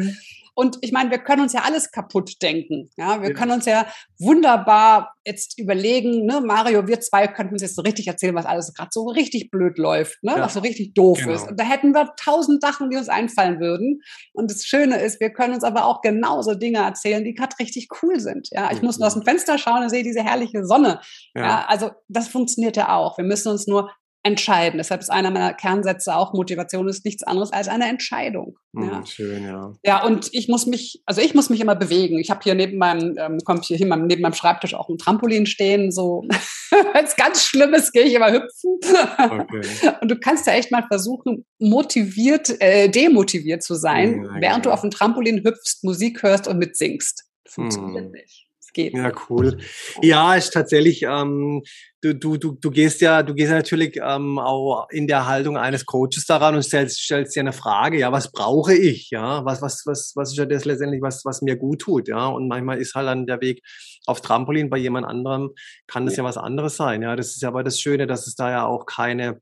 [0.58, 0.68] Mhm.
[0.68, 2.90] Und ich meine, wir können uns ja alles kaputt denken.
[2.96, 3.34] Ja, wir ja.
[3.34, 3.86] können uns ja
[4.18, 8.72] wunderbar jetzt überlegen, ne, Mario, wir zwei könnten uns jetzt so richtig erzählen, was alles
[8.74, 10.40] gerade so richtig blöd läuft, ne, ja.
[10.40, 11.34] was so richtig doof genau.
[11.34, 11.48] ist.
[11.48, 14.00] Und da hätten wir tausend Sachen, die uns einfallen würden.
[14.32, 17.88] Und das Schöne ist, wir können uns aber auch genauso Dinge erzählen, die gerade richtig
[18.02, 18.48] cool sind.
[18.50, 18.86] Ja, ich mhm.
[18.86, 21.00] muss nur aus dem Fenster schauen und sehe diese herrliche Sonne.
[21.34, 21.42] Ja.
[21.42, 23.18] ja, also das funktioniert ja auch.
[23.18, 23.90] Wir müssen uns nur
[24.22, 24.78] entscheiden.
[24.78, 28.58] Deshalb ist einer meiner Kernsätze auch, Motivation ist nichts anderes als eine Entscheidung.
[28.74, 29.06] Hm, ja.
[29.06, 29.72] Schön, ja.
[29.84, 32.18] Ja, und ich muss mich, also ich muss mich immer bewegen.
[32.18, 35.46] Ich habe hier neben meinem, ähm, kommt hier, hier neben meinem Schreibtisch auch ein Trampolin
[35.46, 35.90] stehen.
[35.92, 36.24] So,
[36.92, 38.78] wenn es ganz schlimm ist, gehe ich immer hüpfen.
[39.18, 39.96] Okay.
[40.00, 44.70] Und du kannst ja echt mal versuchen, motiviert, äh, demotiviert zu sein, ja, während ja.
[44.70, 47.24] du auf dem Trampolin hüpfst, Musik hörst und mitsingst.
[47.46, 48.12] Funktioniert hm.
[48.12, 48.47] nicht
[48.78, 48.94] geht.
[48.94, 49.58] Ja, cool.
[50.02, 51.62] Ja, ist tatsächlich, ähm,
[52.00, 55.56] du, du, du, du gehst ja, du gehst ja natürlich ähm, auch in der Haltung
[55.56, 59.10] eines Coaches daran und stellst, stellst dir eine Frage, ja, was brauche ich?
[59.10, 62.26] Ja, was, was, was, was ist ja das letztendlich, was, was mir gut tut, ja.
[62.26, 63.62] Und manchmal ist halt dann der Weg
[64.06, 65.50] auf Trampolin bei jemand anderem,
[65.86, 67.02] kann das ja, ja was anderes sein.
[67.02, 69.40] Ja, das ist ja aber das Schöne, dass es da ja auch keine,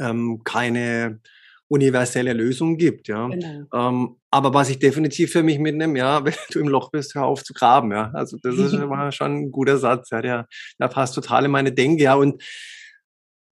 [0.00, 1.20] ähm, keine
[1.68, 3.28] universelle Lösung gibt, ja.
[3.28, 3.66] Genau.
[3.72, 7.24] Ähm, aber was ich definitiv für mich mitnehme, ja, wenn du im Loch bist, hör
[7.24, 8.10] auf zu graben, ja.
[8.14, 8.72] Also das ist
[9.14, 10.46] schon ein guter Satz, ja, der,
[10.78, 12.14] der passt total in meine Denke, ja.
[12.14, 12.42] Und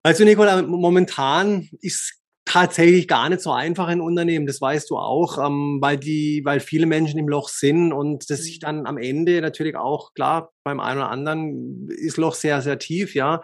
[0.04, 5.38] also Nicola, momentan ist tatsächlich gar nicht so einfach in Unternehmen, das weißt du auch,
[5.38, 8.66] ähm, weil die, weil viele Menschen im Loch sind und das sich mhm.
[8.66, 13.16] dann am Ende natürlich auch, klar, beim einen oder anderen ist Loch sehr, sehr tief,
[13.16, 13.42] ja.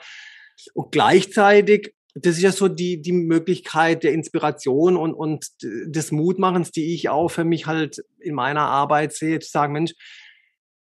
[0.74, 6.72] Und gleichzeitig das ist ja so die, die Möglichkeit der Inspiration und, und des Mutmachens,
[6.72, 9.94] die ich auch für mich halt in meiner Arbeit sehe, zu sagen, Mensch,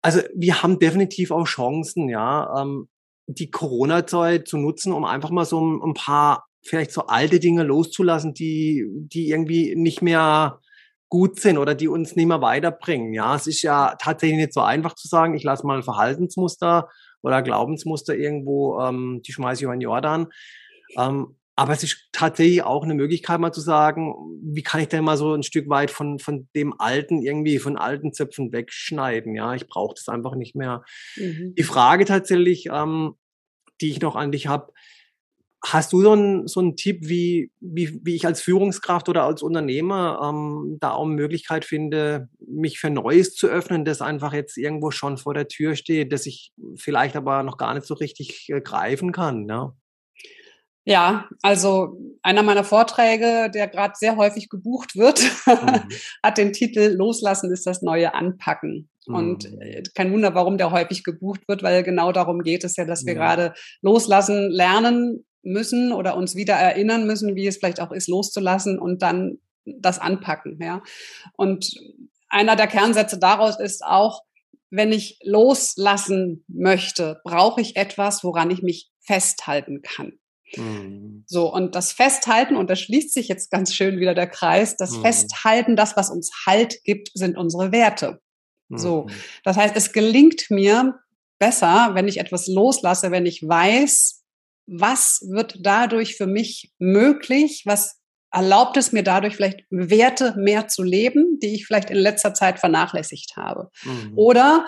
[0.02, 2.88] also wir haben definitiv auch Chancen, ja, ähm,
[3.26, 7.64] die Corona-Zeit zu nutzen, um einfach mal so ein, ein, paar vielleicht so alte Dinge
[7.64, 10.60] loszulassen, die, die irgendwie nicht mehr
[11.08, 13.14] gut sind oder die uns nicht mehr weiterbringen.
[13.14, 16.88] Ja, es ist ja tatsächlich nicht so einfach zu sagen, ich lasse mal Verhaltensmuster
[17.22, 20.28] oder Glaubensmuster irgendwo, ähm, die schmeiße ich über den Jordan.
[20.96, 25.04] Ähm, aber es ist tatsächlich auch eine Möglichkeit, mal zu sagen, wie kann ich denn
[25.04, 29.34] mal so ein Stück weit von, von dem Alten irgendwie, von alten Zöpfen wegschneiden?
[29.34, 30.84] Ja, ich brauche das einfach nicht mehr.
[31.16, 31.54] Mhm.
[31.56, 33.14] Die Frage tatsächlich, ähm,
[33.80, 34.72] die ich noch an dich habe,
[35.64, 39.42] hast du so einen, so einen Tipp, wie, wie, wie ich als Führungskraft oder als
[39.42, 44.58] Unternehmer ähm, da auch eine Möglichkeit finde, mich für Neues zu öffnen, das einfach jetzt
[44.58, 48.50] irgendwo schon vor der Tür steht, das ich vielleicht aber noch gar nicht so richtig
[48.50, 49.48] äh, greifen kann?
[49.48, 49.74] Ja?
[50.88, 55.82] Ja, also einer meiner Vorträge, der gerade sehr häufig gebucht wird, mhm.
[56.22, 58.88] hat den Titel Loslassen ist das neue Anpacken.
[59.08, 59.14] Mhm.
[59.14, 62.84] Und äh, kein Wunder, warum der häufig gebucht wird, weil genau darum geht es ja,
[62.84, 63.18] dass wir ja.
[63.18, 68.78] gerade loslassen lernen müssen oder uns wieder erinnern müssen, wie es vielleicht auch ist, loszulassen
[68.78, 70.58] und dann das anpacken.
[70.62, 70.84] Ja.
[71.36, 71.74] Und
[72.28, 74.22] einer der Kernsätze daraus ist auch,
[74.70, 80.12] wenn ich loslassen möchte, brauche ich etwas, woran ich mich festhalten kann.
[80.56, 81.24] Mhm.
[81.26, 84.92] So, und das Festhalten, und da schließt sich jetzt ganz schön wieder der Kreis, das
[84.92, 85.02] mhm.
[85.02, 88.20] Festhalten, das, was uns Halt gibt, sind unsere Werte.
[88.68, 88.78] Mhm.
[88.78, 89.06] So,
[89.44, 90.98] das heißt, es gelingt mir
[91.38, 94.22] besser, wenn ich etwas loslasse, wenn ich weiß,
[94.66, 98.00] was wird dadurch für mich möglich, was
[98.32, 102.58] erlaubt es mir dadurch vielleicht Werte mehr zu leben, die ich vielleicht in letzter Zeit
[102.58, 103.70] vernachlässigt habe.
[103.84, 104.12] Mhm.
[104.16, 104.66] Oder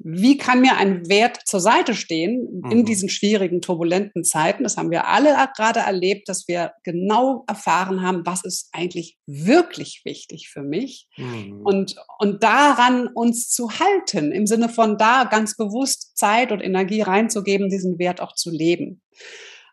[0.00, 2.84] wie kann mir ein Wert zur Seite stehen in mhm.
[2.84, 4.62] diesen schwierigen, turbulenten Zeiten?
[4.62, 10.02] Das haben wir alle gerade erlebt, dass wir genau erfahren haben, was ist eigentlich wirklich
[10.04, 11.62] wichtig für mich mhm.
[11.64, 17.02] und, und daran uns zu halten, im Sinne von da ganz bewusst Zeit und Energie
[17.02, 19.02] reinzugeben, diesen Wert auch zu leben.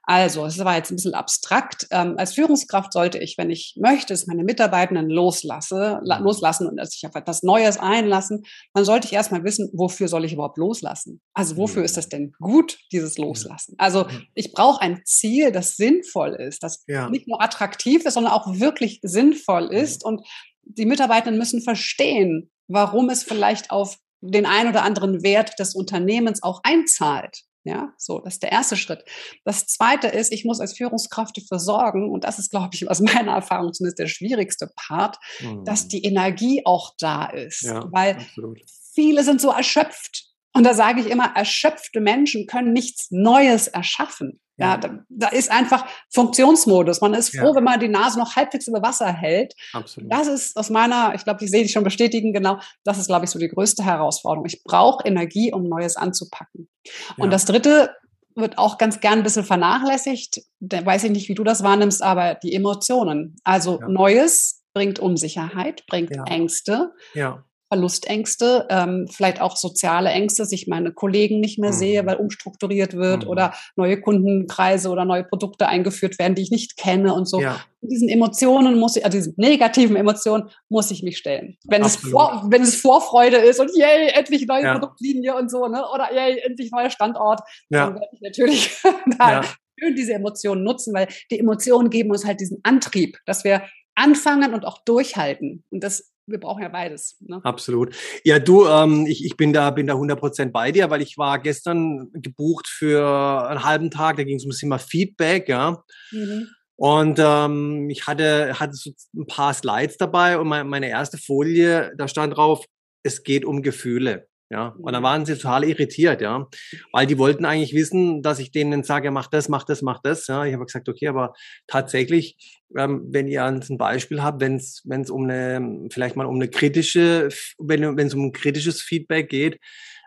[0.07, 1.87] Also, es war jetzt ein bisschen abstrakt.
[1.91, 6.25] Ähm, als Führungskraft sollte ich, wenn ich möchte, dass meine Mitarbeitenden loslasse, la, mhm.
[6.25, 10.33] loslassen und sich auf etwas Neues einlassen, dann sollte ich erstmal wissen, wofür soll ich
[10.33, 11.21] überhaupt loslassen?
[11.33, 13.75] Also, wofür ist das denn gut, dieses Loslassen?
[13.77, 17.09] Also, ich brauche ein Ziel, das sinnvoll ist, das ja.
[17.09, 20.05] nicht nur attraktiv ist, sondern auch wirklich sinnvoll ist.
[20.05, 20.21] Und
[20.63, 26.41] die Mitarbeitenden müssen verstehen, warum es vielleicht auf den ein oder anderen Wert des Unternehmens
[26.43, 27.43] auch einzahlt.
[27.65, 29.03] Ja, so, das ist der erste Schritt.
[29.43, 32.99] Das zweite ist, ich muss als Führungskraft dafür sorgen, und das ist, glaube ich, aus
[33.01, 35.65] meiner Erfahrung zumindest der schwierigste Part, mhm.
[35.65, 37.63] dass die Energie auch da ist.
[37.63, 38.61] Ja, Weil absolut.
[38.93, 40.27] viele sind so erschöpft.
[40.53, 44.39] Und da sage ich immer, erschöpfte Menschen können nichts Neues erschaffen.
[44.57, 47.01] Ja, da, da, ist einfach Funktionsmodus.
[47.01, 47.55] Man ist froh, ja.
[47.55, 49.53] wenn man die Nase noch halbwegs über Wasser hält.
[49.73, 50.11] Absolut.
[50.11, 53.25] Das ist aus meiner, ich glaube, ich sehe dich schon bestätigen, genau, das ist, glaube
[53.25, 54.45] ich, so die größte Herausforderung.
[54.45, 56.69] Ich brauche Energie, um Neues anzupacken.
[57.17, 57.29] Und ja.
[57.31, 57.91] das dritte
[58.35, 60.41] wird auch ganz gern ein bisschen vernachlässigt.
[60.59, 63.35] Da weiß ich nicht, wie du das wahrnimmst, aber die Emotionen.
[63.43, 63.87] Also ja.
[63.87, 66.93] Neues bringt Unsicherheit, bringt Ängste.
[67.13, 67.43] Ja.
[67.75, 71.75] Verlustängste, ähm, vielleicht auch soziale Ängste, dass ich meine Kollegen nicht mehr mhm.
[71.75, 73.29] sehe, weil umstrukturiert wird mhm.
[73.29, 77.41] oder neue Kundenkreise oder neue Produkte eingeführt werden, die ich nicht kenne und so.
[77.41, 77.59] Ja.
[77.81, 81.57] Diesen Emotionen muss ich, also diesen negativen Emotionen muss ich mich stellen.
[81.65, 84.71] Wenn es, vor, wenn es Vorfreude ist und yay, endlich neue ja.
[84.73, 85.83] Produktlinie und so, ne?
[85.93, 87.87] oder yay, endlich neuer Standort, ja.
[87.87, 88.77] dann werde ich natürlich
[89.19, 89.41] da
[89.77, 93.63] schön diese Emotionen nutzen, weil die Emotionen geben uns halt diesen Antrieb, dass wir
[93.95, 95.63] anfangen und auch durchhalten.
[95.69, 97.17] Und das wir brauchen ja beides.
[97.21, 97.39] Ne?
[97.43, 97.95] Absolut.
[98.23, 101.39] Ja, du, ähm, ich, ich bin da, bin da 100% bei dir, weil ich war
[101.39, 105.83] gestern gebucht für einen halben Tag, da ging es um das Thema Feedback, ja.
[106.11, 106.47] Mhm.
[106.77, 111.93] Und ähm, ich hatte, hatte so ein paar Slides dabei und meine, meine erste Folie,
[111.97, 112.65] da stand drauf,
[113.03, 114.27] es geht um Gefühle.
[114.51, 115.05] Ja, und dann mhm.
[115.05, 116.47] waren sie total irritiert, ja,
[116.91, 120.27] weil die wollten eigentlich wissen, dass ich denen sage, mach das, mach das, mach das.
[120.27, 121.33] Ja, ich habe gesagt, okay, aber
[121.65, 122.37] tatsächlich,
[122.77, 126.35] ähm, wenn ihr ein Beispiel habt, wenn es wenn es um eine vielleicht mal um
[126.35, 129.59] eine kritische, wenn wenn es um ein kritisches Feedback geht,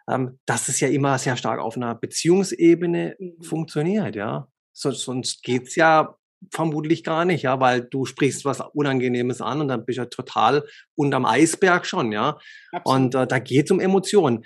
[0.09, 3.43] ähm, dass es ja immer sehr stark auf einer Beziehungsebene mhm.
[3.43, 4.47] funktioniert, ja.
[4.73, 6.17] So, sonst geht's ja
[6.53, 10.07] vermutlich gar nicht, ja, weil du sprichst was Unangenehmes an und dann bist du ja
[10.07, 12.39] total unterm Eisberg schon, ja.
[12.73, 12.99] Absolut.
[12.99, 14.45] Und äh, da geht es um Emotionen.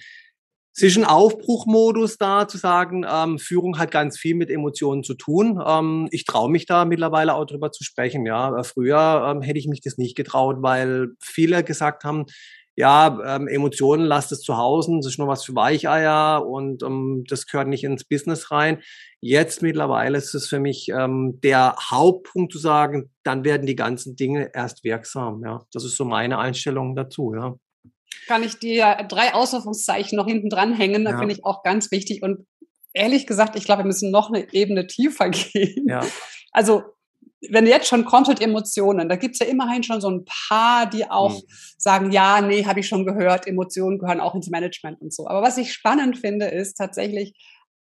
[0.74, 5.12] Es ist ein Aufbruchmodus da, zu sagen, ähm, Führung hat ganz viel mit Emotionen zu
[5.12, 5.62] tun.
[5.64, 8.24] Ähm, ich traue mich da mittlerweile auch drüber zu sprechen.
[8.24, 12.24] Ja, äh, früher ähm, hätte ich mich das nicht getraut, weil viele gesagt haben,
[12.76, 17.24] ja, ähm, Emotionen lasst es zu Hause, das ist nur was für Weicheier und ähm,
[17.28, 18.82] das gehört nicht ins Business rein.
[19.20, 24.16] Jetzt mittlerweile ist es für mich ähm, der Hauptpunkt zu sagen, dann werden die ganzen
[24.16, 25.42] Dinge erst wirksam.
[25.44, 27.35] Ja, das ist so meine Einstellung dazu.
[27.35, 27.54] Ja.
[28.26, 31.04] Kann ich dir drei Ausrufungszeichen noch hinten dran hängen?
[31.04, 31.18] Da ja.
[31.18, 32.22] finde ich auch ganz wichtig.
[32.22, 32.46] Und
[32.94, 35.87] ehrlich gesagt, ich glaube, wir müssen noch eine Ebene tiefer gehen.
[35.88, 36.00] Ja.
[36.52, 36.82] Also
[37.50, 41.46] wenn jetzt schon Content-Emotionen, da gibt's ja immerhin schon so ein paar, die auch mhm.
[41.76, 45.26] sagen, ja, nee, habe ich schon gehört, Emotionen gehören auch ins Management und so.
[45.26, 47.35] Aber was ich spannend finde, ist tatsächlich,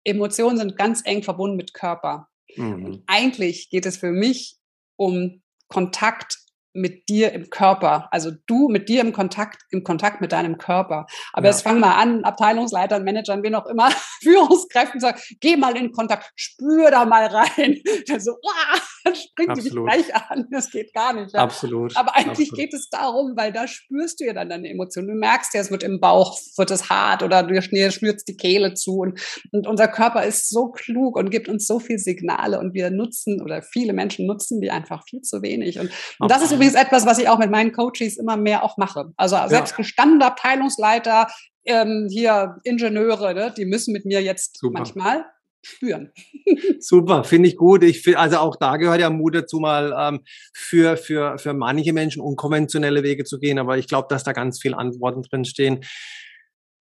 [0.04, 2.28] Emotionen sind ganz eng verbunden mit Körper.
[2.56, 2.84] Mhm.
[2.84, 4.56] Und eigentlich geht es für mich
[4.96, 6.38] um Kontakt
[6.74, 8.08] mit dir im Körper.
[8.10, 11.06] Also du mit dir im Kontakt, im Kontakt mit deinem Körper.
[11.32, 11.52] Aber ja.
[11.52, 13.90] jetzt fangen wir an, Abteilungsleitern, Managern, wie noch immer,
[14.22, 17.80] Führungskräften sagen, geh mal in Kontakt, spür da mal rein.
[18.06, 20.46] Dann so, ah, dann springt die dich gleich an.
[20.50, 21.34] Das geht gar nicht.
[21.34, 21.40] Ja.
[21.40, 21.96] Absolut.
[21.96, 22.56] Aber eigentlich Absolut.
[22.56, 25.08] geht es darum, weil da spürst du ja dann deine Emotionen.
[25.08, 28.74] Du merkst ja, es wird im Bauch, wird es hart oder du schnürst die Kehle
[28.74, 28.98] zu.
[28.98, 29.20] Und,
[29.52, 33.42] und unser Körper ist so klug und gibt uns so viel Signale und wir nutzen
[33.42, 35.78] oder viele Menschen nutzen die einfach viel zu wenig.
[35.78, 38.76] Und, und das ist übrigens etwas, was ich auch mit meinen Coaches immer mehr auch
[38.76, 39.12] mache.
[39.16, 39.76] Also selbst ja.
[39.78, 41.28] gestandene Abteilungsleiter,
[41.64, 44.78] ähm, hier Ingenieure, ne, die müssen mit mir jetzt Super.
[44.78, 45.24] manchmal
[45.64, 46.12] spüren.
[46.80, 47.82] Super, finde ich gut.
[47.82, 50.20] Ich find, also auch da gehört ja Mut dazu, mal ähm,
[50.52, 53.58] für, für, für manche Menschen unkonventionelle Wege zu gehen.
[53.58, 55.80] Aber ich glaube, dass da ganz viele Antworten drin stehen.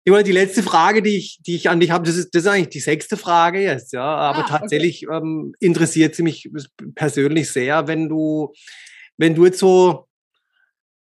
[0.05, 2.49] Immer die letzte Frage, die ich, die ich an dich habe, das ist, das ist
[2.49, 4.05] eigentlich die sechste Frage jetzt, ja.
[4.05, 5.17] Aber ah, tatsächlich okay.
[5.17, 6.51] ähm, interessiert sie mich
[6.97, 8.53] persönlich sehr, wenn du
[9.19, 10.09] wenn du jetzt so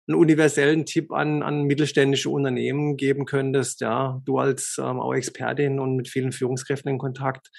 [0.10, 5.80] einen universellen Tipp an, an mittelständische Unternehmen geben könntest, ja, du als ähm, auch Expertin
[5.80, 7.50] und mit vielen Führungskräften in Kontakt,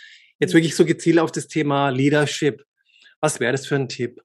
[0.41, 2.65] jetzt wirklich so gezielt auf das Thema Leadership.
[3.21, 4.21] Was wäre das für ein Tipp,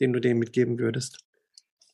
[0.00, 1.18] den du denen mitgeben würdest?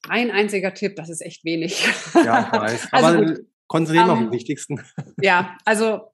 [0.08, 1.86] Ein einziger Tipp, das ist echt wenig.
[2.14, 2.88] Ja, ich weiß.
[2.92, 4.82] also Aber konzentrieren wir um, auf den wichtigsten.
[5.20, 6.12] Ja, also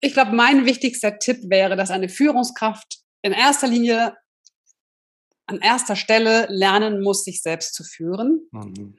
[0.00, 4.16] ich glaube, mein wichtigster Tipp wäre, dass eine Führungskraft in erster Linie
[5.46, 8.48] an erster Stelle lernen muss, sich selbst zu führen.
[8.50, 8.96] Mhm.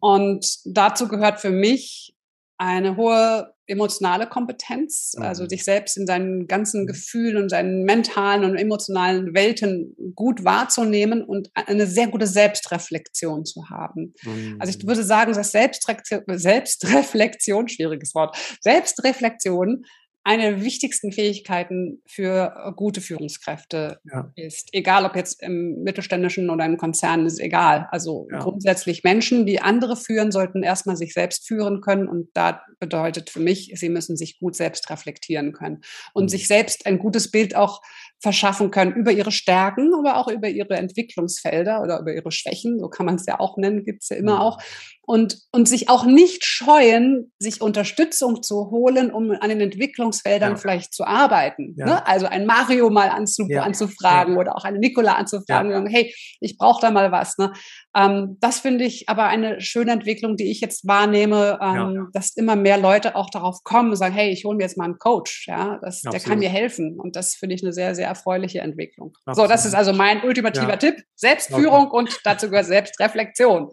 [0.00, 2.14] Und dazu gehört für mich
[2.58, 5.48] eine hohe emotionale Kompetenz, also mhm.
[5.50, 6.86] sich selbst in seinen ganzen mhm.
[6.86, 13.68] Gefühlen und seinen mentalen und emotionalen Welten gut wahrzunehmen und eine sehr gute Selbstreflexion zu
[13.70, 14.14] haben.
[14.22, 14.56] Mhm.
[14.58, 14.88] Also ich mhm.
[14.88, 19.84] würde sagen, dass Selbstreflexion, Selbstreflexion, schwieriges Wort, Selbstreflexion
[20.28, 24.30] eine der wichtigsten Fähigkeiten für äh, gute Führungskräfte ja.
[24.36, 24.68] ist.
[24.72, 27.88] Egal, ob jetzt im mittelständischen oder im Konzern, ist egal.
[27.92, 28.40] Also ja.
[28.40, 32.08] grundsätzlich Menschen, die andere führen, sollten erstmal sich selbst führen können.
[32.08, 35.80] Und da bedeutet für mich, sie müssen sich gut selbst reflektieren können
[36.12, 36.28] und mhm.
[36.28, 37.80] sich selbst ein gutes Bild auch
[38.20, 42.88] verschaffen können über ihre Stärken, aber auch über ihre Entwicklungsfelder oder über ihre Schwächen, so
[42.88, 44.40] kann man es ja auch nennen, gibt es ja immer mhm.
[44.40, 44.62] auch.
[45.02, 49.60] Und, und sich auch nicht scheuen, sich Unterstützung zu holen, um an den
[50.18, 50.56] Entwicklungsfeldern ja.
[50.56, 51.74] vielleicht zu arbeiten.
[51.76, 51.86] Ja.
[51.86, 52.06] Ne?
[52.06, 53.62] Also ein Mario mal anzu, ja.
[53.62, 57.38] anzufragen oder auch eine Nicola anzufragen und sagen, hey, ich brauche da mal was.
[57.38, 57.52] Ne?
[57.96, 62.56] Ähm, das finde ich aber eine schöne Entwicklung, die ich jetzt wahrnehme, ähm, dass immer
[62.56, 65.46] mehr Leute auch darauf kommen und sagen, hey, ich hole mir jetzt mal einen Coach,
[65.48, 66.98] ja, das, der kann mir helfen.
[66.98, 69.12] Und das finde ich eine sehr, sehr erfreuliche Entwicklung.
[69.24, 69.48] Absolut.
[69.48, 70.78] So, das ist also mein ultimativer.
[70.78, 71.02] Tipp.
[71.14, 71.96] Selbstführung okay.
[71.96, 73.70] und dazu gehört Selbstreflexion.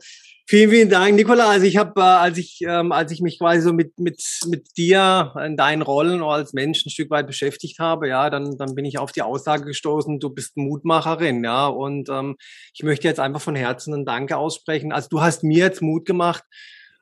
[0.48, 1.50] Vielen, vielen Dank, Nicola.
[1.50, 4.78] Also ich habe, äh, als ich, ähm, als ich mich quasi so mit mit mit
[4.78, 8.86] dir in deinen Rollen als Mensch ein Stück weit beschäftigt habe, ja, dann dann bin
[8.86, 12.36] ich auf die Aussage gestoßen, du bist Mutmacherin, ja, und ähm,
[12.76, 14.92] ich möchte jetzt einfach von Herzen ein Danke aussprechen.
[14.92, 16.44] Also du hast mir jetzt Mut gemacht,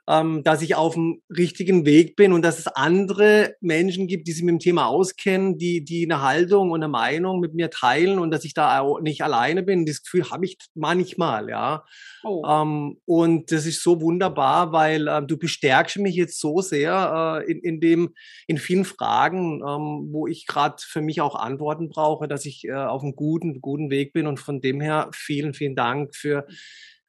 [0.09, 4.33] ähm, dass ich auf dem richtigen Weg bin und dass es andere Menschen gibt, die
[4.33, 8.19] sich mit dem Thema auskennen, die, die eine Haltung und eine Meinung mit mir teilen
[8.19, 9.85] und dass ich da auch nicht alleine bin.
[9.85, 11.85] Das Gefühl habe ich manchmal, ja.
[12.25, 12.43] Oh.
[12.45, 17.51] Ähm, und das ist so wunderbar, weil äh, du bestärkst mich jetzt so sehr äh,
[17.51, 18.13] in, in dem,
[18.47, 22.73] in vielen Fragen, ähm, wo ich gerade für mich auch Antworten brauche, dass ich äh,
[22.73, 26.45] auf einem guten, guten Weg bin und von dem her vielen, vielen Dank für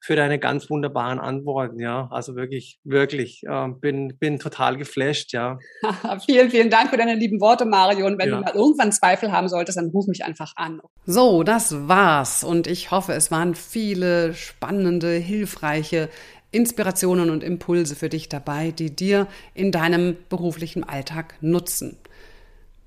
[0.04, 1.80] für deine ganz wunderbaren Antworten.
[1.80, 5.32] Ja, also wirklich, wirklich, äh, bin, bin total geflasht.
[5.32, 5.58] Ja.
[6.26, 8.06] vielen, vielen Dank für deine lieben Worte, Mario.
[8.06, 8.36] Und wenn ja.
[8.36, 10.82] du mal irgendwann Zweifel haben solltest, dann ruf mich einfach an.
[11.06, 12.44] So, das war's.
[12.44, 16.10] Und ich hoffe, es waren viele spannende, hilfreiche
[16.50, 21.96] Inspirationen und Impulse für dich dabei, die dir in deinem beruflichen Alltag nutzen.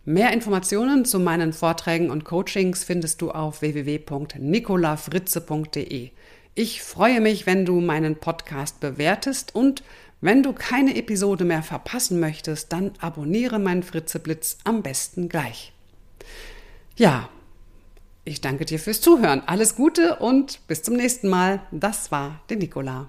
[0.06, 6.12] Mehr Informationen zu meinen Vorträgen und Coachings findest du auf www.nicolafritze.de.
[6.60, 9.84] Ich freue mich, wenn du meinen Podcast bewertest und
[10.22, 15.72] wenn du keine Episode mehr verpassen möchtest, dann abonniere meinen Fritzeblitz am besten gleich.
[16.96, 17.30] Ja,
[18.26, 19.44] ich danke dir fürs Zuhören.
[19.46, 21.62] Alles Gute und bis zum nächsten Mal.
[21.70, 23.08] Das war der Nicola.